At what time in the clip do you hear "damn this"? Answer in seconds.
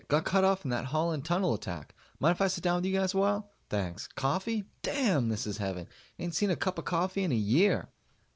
4.81-5.45